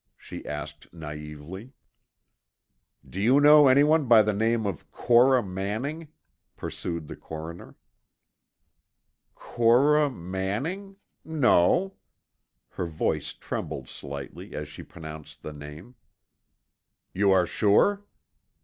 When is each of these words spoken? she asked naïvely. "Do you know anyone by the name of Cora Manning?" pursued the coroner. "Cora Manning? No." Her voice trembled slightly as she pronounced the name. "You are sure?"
she 0.17 0.43
asked 0.47 0.91
naïvely. 0.91 1.73
"Do 3.07 3.21
you 3.21 3.39
know 3.39 3.67
anyone 3.67 4.07
by 4.07 4.23
the 4.23 4.33
name 4.33 4.65
of 4.65 4.89
Cora 4.89 5.43
Manning?" 5.43 6.07
pursued 6.57 7.07
the 7.07 7.15
coroner. 7.15 7.75
"Cora 9.35 10.09
Manning? 10.09 10.95
No." 11.23 11.97
Her 12.69 12.87
voice 12.87 13.33
trembled 13.33 13.87
slightly 13.87 14.55
as 14.55 14.67
she 14.67 14.81
pronounced 14.81 15.43
the 15.43 15.53
name. 15.53 15.93
"You 17.13 17.31
are 17.31 17.45
sure?" 17.45 18.03